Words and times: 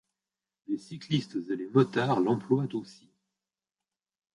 Les 0.65 0.79
cyclistes 0.79 1.37
et 1.51 1.55
les 1.55 1.69
motards 1.69 2.21
l’emploient 2.21 2.65
aussi. 2.73 3.07